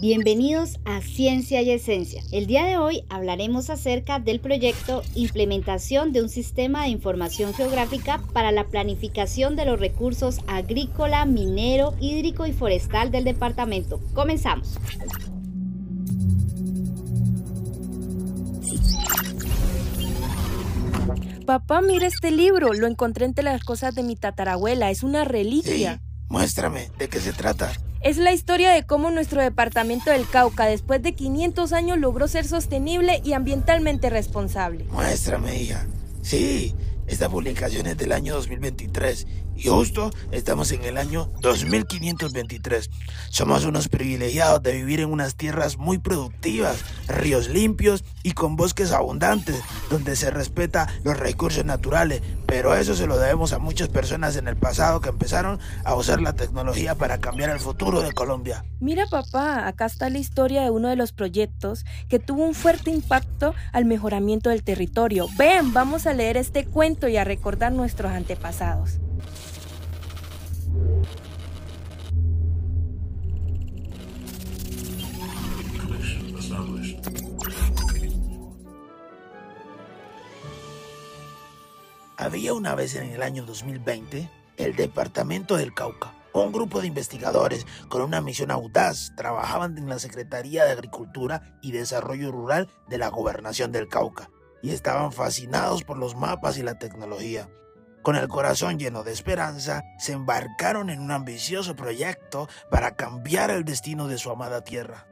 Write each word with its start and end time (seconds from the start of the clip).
Bienvenidos 0.00 0.80
a 0.86 1.02
Ciencia 1.02 1.60
y 1.60 1.70
Esencia. 1.70 2.22
El 2.32 2.46
día 2.46 2.64
de 2.64 2.78
hoy 2.78 3.04
hablaremos 3.10 3.68
acerca 3.68 4.18
del 4.18 4.40
proyecto 4.40 5.02
Implementación 5.14 6.12
de 6.12 6.22
un 6.22 6.30
sistema 6.30 6.84
de 6.84 6.88
información 6.88 7.52
geográfica 7.52 8.22
para 8.32 8.50
la 8.50 8.64
planificación 8.68 9.56
de 9.56 9.66
los 9.66 9.78
recursos 9.78 10.38
agrícola, 10.46 11.26
minero, 11.26 11.94
hídrico 12.00 12.46
y 12.46 12.52
forestal 12.52 13.10
del 13.10 13.24
departamento. 13.24 14.00
Comenzamos. 14.14 14.78
Papá, 21.44 21.82
mira 21.82 22.06
este 22.06 22.30
libro. 22.30 22.72
Lo 22.72 22.86
encontré 22.86 23.26
entre 23.26 23.44
las 23.44 23.62
cosas 23.64 23.94
de 23.94 24.02
mi 24.02 24.16
tatarabuela. 24.16 24.90
Es 24.90 25.02
una 25.02 25.24
reliquia. 25.24 25.94
Sí, 25.94 26.24
muéstrame 26.28 26.90
de 26.98 27.08
qué 27.08 27.20
se 27.20 27.34
trata. 27.34 27.72
Es 28.02 28.16
la 28.16 28.32
historia 28.32 28.70
de 28.70 28.84
cómo 28.84 29.10
nuestro 29.10 29.42
departamento 29.42 30.10
del 30.10 30.26
Cauca, 30.26 30.64
después 30.64 31.02
de 31.02 31.14
500 31.14 31.74
años, 31.74 31.98
logró 31.98 32.28
ser 32.28 32.46
sostenible 32.46 33.20
y 33.24 33.34
ambientalmente 33.34 34.08
responsable. 34.08 34.86
Muéstrame, 34.90 35.60
hija. 35.60 35.86
Sí, 36.22 36.74
esta 37.10 37.28
publicación 37.28 37.88
es 37.88 37.96
del 37.96 38.12
año 38.12 38.34
2023 38.34 39.26
y 39.56 39.68
justo 39.68 40.10
estamos 40.30 40.72
en 40.72 40.84
el 40.84 40.96
año 40.96 41.30
2523. 41.40 42.88
Somos 43.28 43.64
unos 43.64 43.88
privilegiados 43.88 44.62
de 44.62 44.72
vivir 44.72 45.00
en 45.00 45.10
unas 45.10 45.34
tierras 45.34 45.76
muy 45.76 45.98
productivas, 45.98 46.78
ríos 47.08 47.48
limpios 47.48 48.04
y 48.22 48.32
con 48.32 48.56
bosques 48.56 48.92
abundantes, 48.92 49.60
donde 49.90 50.16
se 50.16 50.30
respeta 50.30 50.88
los 51.04 51.18
recursos 51.18 51.64
naturales. 51.64 52.22
Pero 52.46 52.74
eso 52.74 52.94
se 52.94 53.06
lo 53.06 53.18
debemos 53.18 53.52
a 53.52 53.58
muchas 53.58 53.88
personas 53.88 54.36
en 54.36 54.48
el 54.48 54.56
pasado 54.56 55.00
que 55.00 55.10
empezaron 55.10 55.58
a 55.84 55.94
usar 55.94 56.22
la 56.22 56.32
tecnología 56.32 56.94
para 56.94 57.18
cambiar 57.18 57.50
el 57.50 57.60
futuro 57.60 58.00
de 58.00 58.12
Colombia. 58.12 58.64
Mira 58.80 59.06
papá, 59.06 59.68
acá 59.68 59.86
está 59.86 60.08
la 60.08 60.18
historia 60.18 60.62
de 60.62 60.70
uno 60.70 60.88
de 60.88 60.96
los 60.96 61.12
proyectos 61.12 61.84
que 62.08 62.18
tuvo 62.18 62.44
un 62.44 62.54
fuerte 62.54 62.90
impacto 62.90 63.54
al 63.72 63.84
mejoramiento 63.84 64.48
del 64.48 64.62
territorio. 64.62 65.28
Ven, 65.36 65.74
vamos 65.74 66.06
a 66.06 66.14
leer 66.14 66.38
este 66.38 66.64
cuento 66.64 66.99
y 67.08 67.16
a 67.16 67.24
recordar 67.24 67.72
nuestros 67.72 68.12
antepasados. 68.12 68.98
Había 82.16 82.52
una 82.52 82.74
vez 82.74 82.94
en 82.96 83.10
el 83.10 83.22
año 83.22 83.44
2020 83.44 84.28
el 84.58 84.76
Departamento 84.76 85.56
del 85.56 85.72
Cauca. 85.72 86.14
Un 86.32 86.52
grupo 86.52 86.80
de 86.80 86.86
investigadores 86.86 87.66
con 87.88 88.02
una 88.02 88.20
misión 88.20 88.50
audaz 88.50 89.12
trabajaban 89.16 89.76
en 89.78 89.88
la 89.88 89.98
Secretaría 89.98 90.64
de 90.64 90.72
Agricultura 90.72 91.58
y 91.62 91.72
Desarrollo 91.72 92.30
Rural 92.30 92.68
de 92.88 92.98
la 92.98 93.08
Gobernación 93.08 93.72
del 93.72 93.88
Cauca 93.88 94.30
y 94.62 94.70
estaban 94.70 95.12
fascinados 95.12 95.84
por 95.84 95.96
los 95.96 96.14
mapas 96.14 96.58
y 96.58 96.62
la 96.62 96.78
tecnología. 96.78 97.48
Con 98.02 98.16
el 98.16 98.28
corazón 98.28 98.78
lleno 98.78 99.02
de 99.02 99.12
esperanza, 99.12 99.82
se 99.98 100.12
embarcaron 100.12 100.88
en 100.88 101.00
un 101.00 101.10
ambicioso 101.10 101.76
proyecto 101.76 102.48
para 102.70 102.96
cambiar 102.96 103.50
el 103.50 103.64
destino 103.64 104.08
de 104.08 104.16
su 104.16 104.30
amada 104.30 104.62
tierra. 104.64 105.09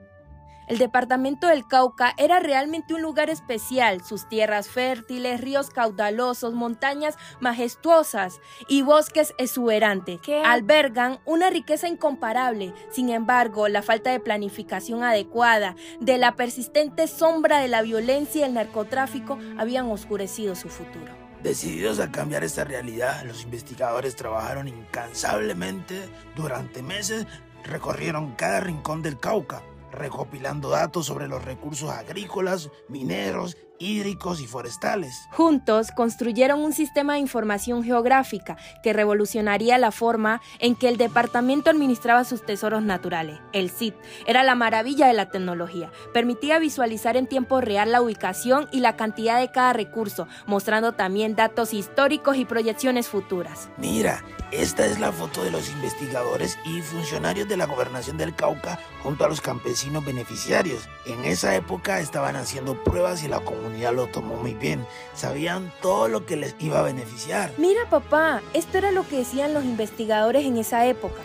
El 0.69 0.77
departamento 0.77 1.47
del 1.47 1.67
Cauca 1.67 2.13
era 2.19 2.41
realmente 2.41 2.93
un 2.93 3.01
lugar 3.01 3.31
especial, 3.31 4.05
sus 4.05 4.29
tierras 4.29 4.69
fértiles, 4.69 5.41
ríos 5.41 5.71
caudalosos, 5.71 6.53
montañas 6.53 7.17
majestuosas 7.41 8.39
y 8.69 8.83
bosques 8.83 9.33
exuberantes 9.39 10.21
que 10.21 10.43
albergan 10.43 11.21
una 11.25 11.49
riqueza 11.49 11.89
incomparable. 11.89 12.75
Sin 12.91 13.09
embargo, 13.09 13.69
la 13.69 13.81
falta 13.81 14.11
de 14.11 14.21
planificación 14.21 15.03
adecuada, 15.03 15.75
de 16.01 16.19
la 16.19 16.37
persistente 16.37 17.07
sombra 17.07 17.61
de 17.61 17.69
la 17.69 17.81
violencia 17.81 18.43
y 18.43 18.45
el 18.45 18.53
narcotráfico 18.53 19.39
habían 19.57 19.91
oscurecido 19.91 20.55
su 20.55 20.69
futuro. 20.69 21.11
Decididos 21.43 21.99
a 21.99 22.13
cambiar 22.13 22.45
esta 22.45 22.65
realidad, 22.65 23.23
los 23.25 23.43
investigadores 23.43 24.17
trabajaron 24.17 24.69
incansablemente 24.69 26.11
durante 26.37 26.83
meses, 26.83 27.27
recorrieron 27.65 28.35
cada 28.35 28.61
rincón 28.61 29.01
del 29.01 29.19
Cauca 29.19 29.63
recopilando 29.93 30.71
datos 30.71 31.07
sobre 31.07 31.29
los 31.29 31.45
recursos 31.45 31.91
agrícolas, 31.91 32.71
mineros, 32.89 33.57
hídricos 33.79 34.41
y 34.41 34.47
forestales. 34.47 35.29
Juntos 35.31 35.91
construyeron 35.93 36.61
un 36.61 36.73
sistema 36.73 37.15
de 37.15 37.21
información 37.21 37.83
geográfica 37.85 38.57
que 38.83 38.93
revolucionaría 38.93 39.79
la 39.79 39.91
forma 39.91 40.41
en 40.59 40.75
que 40.75 40.89
el 40.89 40.97
departamento 40.97 41.71
administraba 41.71 42.25
sus 42.25 42.45
tesoros 42.45 42.83
naturales. 42.83 43.41
El 43.53 43.71
CIT 43.71 43.95
era 44.27 44.43
la 44.43 44.55
maravilla 44.55 45.07
de 45.07 45.15
la 45.15 45.31
tecnología. 45.31 45.91
Permitía 46.13 46.59
visualizar 46.59 47.17
en 47.17 47.27
tiempo 47.27 47.61
real 47.61 47.93
la 47.93 48.03
ubicación 48.03 48.69
y 48.73 48.81
la 48.81 48.97
cantidad 48.97 49.39
de 49.39 49.51
cada 49.51 49.73
recurso, 49.73 50.27
mostrando 50.47 50.93
también 50.93 51.37
datos 51.37 51.75
históricos 51.75 52.37
y 52.37 52.45
proyecciones 52.45 53.09
futuras. 53.09 53.69
Mira, 53.77 54.25
esta 54.51 54.87
es 54.87 54.99
la 54.99 55.13
foto 55.13 55.45
de 55.45 55.51
los 55.51 55.69
investigadores 55.71 56.59
y 56.65 56.81
funcionarios 56.81 57.49
de 57.49 57.57
la 57.57 57.67
gobernación 57.67 58.17
del 58.17 58.35
Cauca 58.35 58.79
junto 59.03 59.25
a 59.25 59.29
los 59.29 59.41
campesinos 59.41 60.05
beneficiarios. 60.05 60.89
En 61.07 61.25
esa 61.25 61.55
época 61.55 62.01
estaban 62.01 62.37
haciendo 62.37 62.83
pruebas 62.83 63.23
y 63.23 63.29
la 63.29 63.41
comunidad 63.41 63.68
lo 63.93 64.07
tomó 64.07 64.37
muy 64.37 64.55
bien. 64.55 64.85
Sabían 65.15 65.73
todo 65.81 66.09
lo 66.09 66.27
que 66.27 66.37
les 66.37 66.55
iba 66.59 66.81
a 66.81 66.83
beneficiar. 66.83 67.53
Mira 67.57 67.89
papá, 67.89 68.43
esto 68.55 68.79
era 68.79 68.91
lo 68.91 69.07
que 69.07 69.19
decían 69.19 69.55
los 69.55 69.65
investigadores 69.65 70.45
en 70.45 70.57
esa 70.57 70.87
época. 70.87 71.21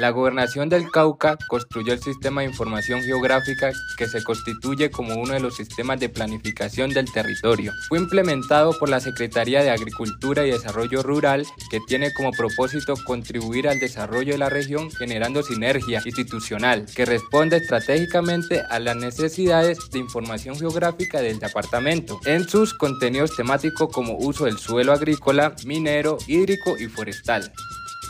La 0.00 0.08
gobernación 0.08 0.70
del 0.70 0.90
Cauca 0.90 1.36
construyó 1.46 1.92
el 1.92 2.00
sistema 2.00 2.40
de 2.40 2.46
información 2.46 3.02
geográfica 3.02 3.70
que 3.98 4.08
se 4.08 4.24
constituye 4.24 4.90
como 4.90 5.16
uno 5.16 5.34
de 5.34 5.40
los 5.40 5.56
sistemas 5.56 6.00
de 6.00 6.08
planificación 6.08 6.94
del 6.94 7.12
territorio. 7.12 7.74
Fue 7.86 7.98
implementado 7.98 8.72
por 8.78 8.88
la 8.88 9.00
Secretaría 9.00 9.62
de 9.62 9.68
Agricultura 9.68 10.46
y 10.46 10.52
Desarrollo 10.52 11.02
Rural 11.02 11.44
que 11.70 11.80
tiene 11.86 12.14
como 12.14 12.30
propósito 12.30 12.94
contribuir 13.04 13.68
al 13.68 13.78
desarrollo 13.78 14.32
de 14.32 14.38
la 14.38 14.48
región 14.48 14.90
generando 14.90 15.42
sinergia 15.42 16.00
institucional 16.06 16.86
que 16.86 17.04
responde 17.04 17.58
estratégicamente 17.58 18.62
a 18.70 18.78
las 18.78 18.96
necesidades 18.96 19.90
de 19.90 19.98
información 19.98 20.58
geográfica 20.58 21.20
del 21.20 21.40
departamento 21.40 22.18
en 22.24 22.48
sus 22.48 22.72
contenidos 22.72 23.36
temáticos 23.36 23.92
como 23.92 24.16
uso 24.16 24.46
del 24.46 24.56
suelo 24.56 24.94
agrícola, 24.94 25.54
minero, 25.66 26.16
hídrico 26.26 26.78
y 26.78 26.86
forestal. 26.86 27.52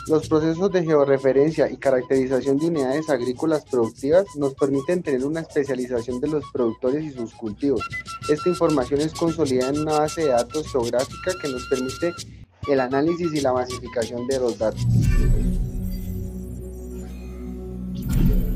Los 0.07 0.27
procesos 0.27 0.71
de 0.71 0.83
georreferencia 0.83 1.69
y 1.69 1.77
caracterización 1.77 2.57
de 2.57 2.67
unidades 2.67 3.09
agrícolas 3.09 3.63
productivas 3.65 4.25
nos 4.35 4.55
permiten 4.55 5.03
tener 5.03 5.23
una 5.25 5.41
especialización 5.41 6.19
de 6.19 6.27
los 6.27 6.43
productores 6.51 7.03
y 7.05 7.11
sus 7.11 7.33
cultivos. 7.35 7.81
Esta 8.27 8.49
información 8.49 9.01
es 9.01 9.13
consolidada 9.13 9.71
en 9.71 9.81
una 9.81 9.99
base 9.99 10.21
de 10.21 10.29
datos 10.29 10.71
geográfica 10.71 11.33
que 11.41 11.49
nos 11.49 11.67
permite 11.67 12.13
el 12.67 12.79
análisis 12.79 13.33
y 13.33 13.41
la 13.41 13.53
masificación 13.53 14.27
de 14.27 14.39
los 14.39 14.57
datos. 14.57 14.85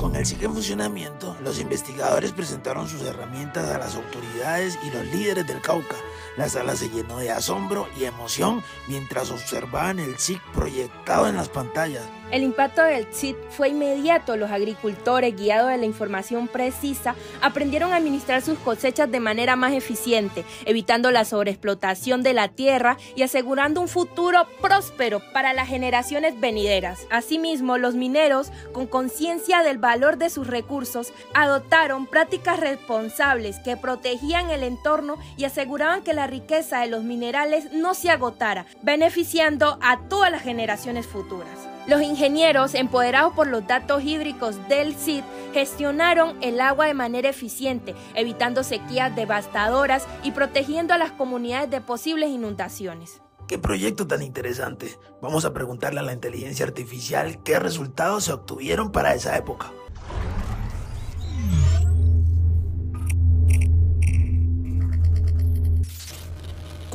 Con 0.06 0.16
el 0.16 0.24
SIG 0.24 0.44
en 0.44 0.54
funcionamiento, 0.54 1.36
los 1.44 1.60
investigadores 1.60 2.31
presentaron 2.31 2.88
sus 2.88 3.02
herramientas 3.02 3.72
a 3.72 3.80
las 3.80 3.96
autoridades 3.96 4.78
y 4.84 4.92
los 4.92 5.04
líderes 5.07 5.48
del 5.48 5.62
Cauca. 5.62 5.96
La 6.38 6.48
sala 6.48 6.75
se 6.75 6.92
llenó 6.92 7.18
de 7.18 7.31
asombro 7.31 7.88
y 8.00 8.04
emoción 8.04 8.63
mientras 8.88 9.31
observaban 9.31 9.98
el 9.98 10.19
SIG 10.19 10.40
proyectado 10.54 11.28
en 11.28 11.36
las 11.36 11.50
pantallas. 11.50 12.04
El 12.31 12.44
impacto 12.44 12.81
del 12.81 13.06
CIT 13.13 13.38
fue 13.52 13.69
inmediato. 13.69 14.36
Los 14.36 14.50
agricultores, 14.50 15.36
guiados 15.36 15.69
de 15.69 15.78
la 15.78 15.86
información 15.86 16.48
precisa, 16.48 17.16
aprendieron 17.40 17.94
a 17.94 17.98
administrar 17.98 18.42
sus 18.42 18.58
cosechas 18.60 19.12
de 19.12 19.19
manera 19.19 19.56
más 19.56 19.74
eficiente, 19.74 20.44
evitando 20.66 21.12
la 21.12 21.24
sobreexplotación 21.24 22.24
de 22.24 22.34
la 22.34 22.48
tierra 22.50 22.98
y 23.16 23.22
asegurando 23.22 23.80
un 23.80 23.88
futuro 23.88 24.48
próspero 24.60 25.22
para 25.34 25.54
las 25.54 25.68
generaciones 25.68 26.40
venideras. 26.40 27.06
Asimismo, 27.12 27.78
los 27.78 27.94
mineros, 27.94 28.51
con 28.74 28.88
conciencia 28.88 29.62
del 29.62 29.78
valor 29.78 29.94
de 29.95 30.30
sus 30.30 30.47
recursos, 30.47 31.13
adoptaron 31.33 32.06
prácticas 32.06 32.59
responsables 32.59 33.57
que 33.59 33.77
protegían 33.77 34.51
el 34.51 34.63
entorno 34.63 35.18
y 35.38 35.45
aseguraban 35.45 36.03
que 36.03 36.13
la 36.13 36.27
riqueza 36.27 36.81
de 36.81 36.88
los 36.88 37.03
minerales 37.03 37.71
no 37.71 37.94
se 37.94 38.09
agotara, 38.09 38.65
beneficiando 38.83 39.80
a 39.81 40.07
todas 40.07 40.31
las 40.31 40.42
generaciones 40.42 41.07
futuras. 41.07 41.68
Los 41.88 42.01
ingenieros, 42.01 42.74
empoderados 42.74 43.33
por 43.33 43.47
los 43.47 43.65
datos 43.68 44.03
hídricos 44.03 44.56
del 44.68 44.95
CID, 44.95 45.24
gestionaron 45.53 46.36
el 46.41 46.59
agua 46.59 46.88
de 46.88 46.94
manera 46.94 47.30
eficiente, 47.30 47.95
evitando 48.15 48.63
sequías 48.63 49.15
devastadoras 49.15 50.07
y 50.24 50.31
protegiendo 50.31 50.94
a 50.94 50.98
las 50.98 51.12
comunidades 51.12 51.69
de 51.69 51.81
posibles 51.81 52.30
inundaciones. 52.30 53.21
¡Qué 53.48 53.59
proyecto 53.59 54.07
tan 54.07 54.24
interesante! 54.24 54.98
Vamos 55.21 55.45
a 55.45 55.53
preguntarle 55.53 56.00
a 56.00 56.03
la 56.03 56.13
inteligencia 56.13 56.65
artificial 56.65 57.44
qué 57.44 57.59
resultados 57.59 58.24
se 58.24 58.33
obtuvieron 58.33 58.91
para 58.91 59.13
esa 59.13 59.38
época. 59.38 59.71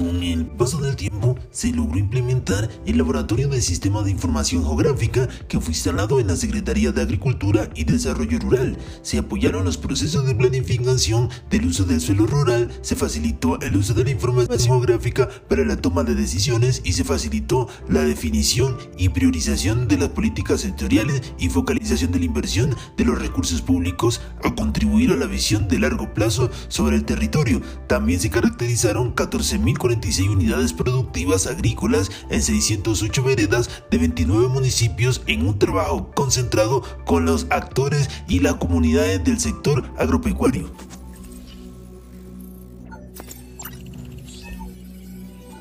Con 0.01 0.23
el 0.23 0.47
paso 0.47 0.79
del 0.79 0.97
tiempo, 0.97 1.39
se 1.51 1.75
logró 1.75 1.99
implementar 1.99 2.71
el 2.87 2.97
Laboratorio 2.97 3.49
de 3.49 3.61
Sistema 3.61 4.03
de 4.03 4.11
Información 4.11 4.65
Geográfica 4.65 5.29
que 5.47 5.61
fue 5.61 5.75
instalado 5.75 6.19
en 6.19 6.29
la 6.29 6.37
Secretaría 6.37 6.91
de 6.91 7.03
Agricultura 7.03 7.69
y 7.75 7.85
Desarrollo 7.85 8.39
Rural. 8.39 8.79
Se 9.03 9.19
apoyaron 9.19 9.67
los 9.67 9.77
procesos 9.77 10.27
de 10.27 10.35
planificación 10.35 11.29
del 11.51 11.67
uso 11.67 11.85
del 11.85 12.01
suelo 12.01 12.27
rural, 12.27 12.73
se 12.81 12.97
facilitó 12.97 13.61
el 13.61 13.77
uso 13.77 13.93
de 13.93 14.05
la 14.05 14.11
información 14.13 14.71
geográfica 14.71 15.29
para 15.51 15.67
la 15.67 15.77
toma 15.77 16.03
de 16.03 16.15
decisiones 16.15 16.81
y 16.83 16.95
se 16.95 17.05
facilitó 17.05 17.69
la 17.87 18.01
definición 18.01 18.79
y 18.97 19.11
priorización 19.11 19.87
de 19.87 19.99
las 19.99 20.09
políticas 20.09 20.63
sectoriales 20.63 21.35
y 21.39 21.51
focalización 21.51 22.11
de 22.11 22.21
la 22.21 22.25
inversión 22.25 22.75
de 22.97 23.05
los 23.05 23.19
recursos 23.19 23.61
públicos 23.61 24.23
a 24.45 24.55
contribuir 24.55 25.11
a 25.11 25.17
la 25.17 25.27
visión 25.27 25.69
de 25.69 25.79
largo 25.79 26.15
plazo 26.15 26.49
sobre 26.69 26.97
el 26.97 27.05
territorio. 27.05 27.61
También 27.87 28.19
se 28.19 28.31
caracterizaron 28.31 29.15
14.000 29.15 29.77
46 29.91 30.29
unidades 30.29 30.73
productivas 30.73 31.49
agrícolas 31.49 32.13
en 32.31 32.43
608 32.43 33.25
veredas 33.25 33.83
de 33.91 33.99
29 33.99 34.47
municipios 34.47 35.21
en 35.27 35.45
un 35.45 35.59
trabajo 35.59 36.13
concentrado 36.15 36.83
con 37.05 37.25
los 37.25 37.49
actores 37.51 38.09
y 38.29 38.39
las 38.39 38.55
comunidades 38.55 39.25
del 39.25 39.41
sector 39.41 39.83
agropecuario. 39.99 40.71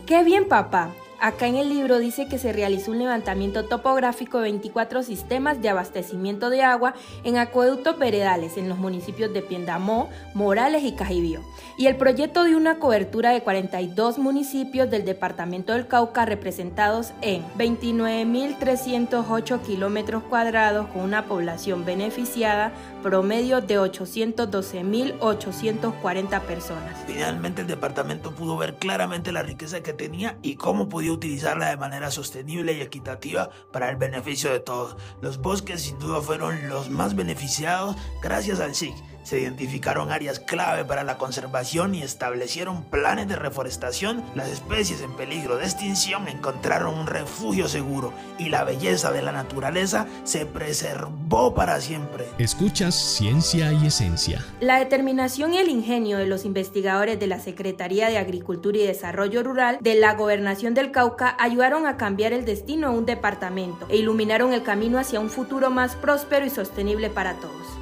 ¡Qué 0.06 0.24
bien, 0.24 0.48
papá! 0.48 0.92
Acá 1.22 1.48
en 1.48 1.56
el 1.56 1.68
libro 1.68 2.00
dice 2.00 2.30
que 2.30 2.40
se 2.40 2.54
realizó 2.54 2.92
un 2.92 3.00
levantamiento 3.00 3.66
topográfico 3.66 4.38
de 4.38 4.44
24 4.44 5.04
sistemas 5.04 5.62
de 5.62 5.68
abastecimiento 5.68 6.50
de 6.50 6.64
agua 6.64 6.94
en 7.26 7.38
acueductos 7.38 8.00
veredales 8.00 8.56
en 8.56 8.70
los 8.70 8.78
municipios 8.78 9.34
de 9.34 9.42
Piendamó, 9.42 10.10
Morales 10.34 10.82
y 10.84 10.94
Cajibío. 10.94 11.42
Y 11.78 11.88
el 11.88 11.98
proyecto 11.98 12.46
de 12.46 12.56
una 12.56 12.80
cobertura 12.80 13.32
de 13.32 13.42
42 13.42 14.18
municipios 14.18 14.90
del 14.90 15.04
departamento 15.04 15.74
del 15.74 15.88
Cauca 15.88 16.26
representados 16.26 17.12
en 17.22 17.44
29.308 17.58 19.62
kilómetros 19.62 20.24
cuadrados 20.24 20.88
con 20.88 21.02
una 21.02 21.26
población 21.26 21.84
beneficiada 21.84 22.72
promedio 23.04 23.60
de 23.60 23.78
812.840 23.78 26.42
personas. 26.42 26.96
Finalmente 27.06 27.64
el 27.64 27.68
departamento 27.68 28.32
pudo 28.32 28.56
ver 28.58 28.76
claramente 28.76 29.34
la 29.34 29.44
riqueza 29.44 29.82
que 29.82 29.92
tenía 29.92 30.38
y 30.42 30.56
cómo 30.56 30.88
podía 30.88 31.09
utilizarla 31.12 31.70
de 31.70 31.78
manera 31.78 32.12
sostenible 32.12 32.74
y 32.74 32.82
equitativa 32.82 33.50
para 33.72 33.90
el 33.90 33.96
beneficio 33.96 34.52
de 34.52 34.60
todos. 34.60 34.98
Los 35.22 35.40
bosques 35.40 35.82
sin 35.82 36.00
duda 36.00 36.22
fueron 36.22 36.70
los 36.70 36.90
más 36.90 37.16
beneficiados 37.16 37.96
gracias 38.22 38.60
al 38.60 38.76
SIG 38.76 38.96
se 39.24 39.40
identificaron 39.40 40.12
áreas 40.12 40.40
clave 40.40 40.86
para 40.86 41.04
la 41.04 41.18
conservación 41.18 41.96
y 41.96 42.02
establecieron 42.02 42.84
planes 42.84 43.28
de 43.28 43.36
reforestación. 43.36 44.24
Las 44.36 44.50
especies 44.50 45.02
en 45.02 45.16
peligro 45.16 45.58
de 45.58 45.66
extinción 45.66 46.28
encontraron 46.28 46.98
un 46.98 47.08
refugio 47.08 47.68
seguro 47.68 48.14
y 48.38 48.50
la 48.50 48.64
belleza 48.64 49.12
de 49.12 49.22
la 49.22 49.32
naturaleza 49.32 50.08
se 50.24 50.46
preservó 50.46 51.54
para 51.54 51.80
siempre. 51.82 52.26
Escuchas 52.38 52.96
Ciencia 52.96 53.72
y 53.74 53.88
Esencia. 53.88 54.46
La 54.60 54.80
determinación 54.80 55.54
y 55.54 55.58
el 55.58 55.70
ingenio 55.70 56.18
de 56.18 56.26
los 56.26 56.46
investigadores 56.46 57.20
de 57.20 57.28
la 57.28 57.40
Secretaría 57.40 58.10
de 58.10 58.18
Agricultura 58.18 58.78
y 58.78 58.86
Desarrollo 58.86 59.44
Rural 59.44 59.78
de 59.82 59.96
la 59.96 60.16
Gobernación 60.16 60.74
del 60.74 60.92
Cauca 60.92 61.36
ayudaron 61.40 61.86
a 61.86 61.98
cambiar 61.98 62.34
el 62.34 62.46
destino 62.46 62.92
de 62.92 62.98
un 62.98 63.06
departamento 63.06 63.88
e 63.90 63.98
iluminaron 63.98 64.54
el 64.54 64.64
camino 64.64 65.00
hacia 65.00 65.20
un 65.20 65.30
futuro 65.30 65.70
más 65.70 65.96
próspero 65.96 66.46
y 66.46 66.50
sostenible 66.50 67.10
para 67.10 67.36
todos. 67.36 67.79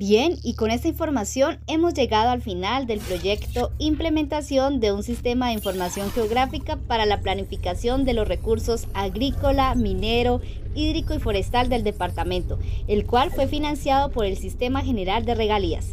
Bien, 0.00 0.38
y 0.42 0.54
con 0.54 0.70
esta 0.70 0.88
información 0.88 1.60
hemos 1.66 1.92
llegado 1.92 2.30
al 2.30 2.40
final 2.40 2.86
del 2.86 3.00
proyecto 3.00 3.70
Implementación 3.76 4.80
de 4.80 4.92
un 4.92 5.02
sistema 5.02 5.48
de 5.48 5.52
información 5.52 6.10
geográfica 6.10 6.76
para 6.76 7.04
la 7.04 7.20
planificación 7.20 8.06
de 8.06 8.14
los 8.14 8.26
recursos 8.26 8.88
agrícola, 8.94 9.74
minero, 9.74 10.40
hídrico 10.74 11.12
y 11.12 11.18
forestal 11.18 11.68
del 11.68 11.84
departamento, 11.84 12.58
el 12.88 13.04
cual 13.04 13.30
fue 13.30 13.46
financiado 13.46 14.10
por 14.10 14.24
el 14.24 14.38
Sistema 14.38 14.80
General 14.80 15.26
de 15.26 15.34
Regalías. 15.34 15.88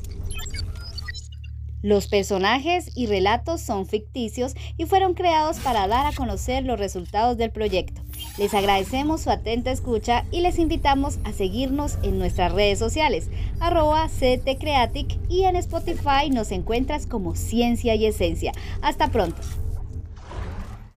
Los 1.81 2.07
personajes 2.07 2.89
y 2.95 3.07
relatos 3.07 3.59
son 3.59 3.88
ficticios 3.88 4.54
y 4.77 4.86
fueron 4.86 5.15
creados 5.15 5.57
para 5.59 5.86
dar 5.89 6.06
a 6.06 6.15
conocer 6.15 6.63
los 6.63 6.80
resultados 6.80 7.36
del 7.36 7.51
proyecto. 7.51 8.06
Les 8.38 8.54
agradecemos 8.54 9.22
su 9.22 9.31
atenta 9.31 9.72
escucha 9.72 10.25
y 10.31 10.42
les 10.42 10.60
invitamos 10.60 11.18
a 11.24 11.34
seguirnos 11.34 11.98
en 12.04 12.19
nuestras 12.19 12.51
redes 12.51 12.78
sociales, 12.78 13.30
arroba 13.60 14.07
CTCreatic 14.07 15.18
y 15.28 15.44
en 15.44 15.56
Spotify 15.56 16.30
nos 16.31 16.51
encuentras 16.51 17.07
como 17.07 17.36
Ciencia 17.36 17.95
y 17.95 18.06
Esencia. 18.06 18.51
Hasta 18.81 19.07
pronto. 19.10 19.42